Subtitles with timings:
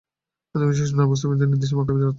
[0.55, 2.09] অধিকাংশ সৈন্য আবু সুফিয়ানের নির্দেশে মক্কায় ফেরত যায়।